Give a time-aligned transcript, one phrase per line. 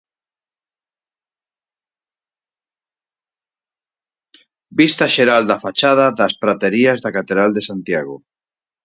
[4.79, 8.15] Vista xeral da fachada das Praterías da Catedral de Santiago.